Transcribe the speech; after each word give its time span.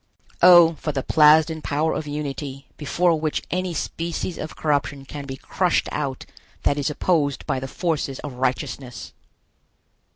O, 0.41 0.73
for 0.79 0.91
the 0.91 1.03
Plasden 1.03 1.61
power 1.61 1.93
of 1.93 2.07
unity, 2.07 2.65
before 2.75 3.19
which 3.19 3.43
any 3.51 3.75
species 3.75 4.39
of 4.39 4.55
corruption 4.55 5.05
can 5.05 5.25
be 5.27 5.37
crushed 5.37 5.87
out 5.91 6.25
that 6.63 6.79
is 6.79 6.89
opposed 6.89 7.45
by 7.45 7.59
the 7.59 7.67
forces 7.67 8.17
of 8.21 8.33
righteousness! 8.33 9.13